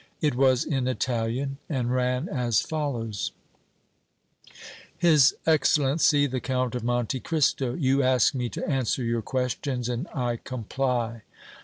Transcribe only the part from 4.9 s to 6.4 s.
HIS EXCELLENCY, THE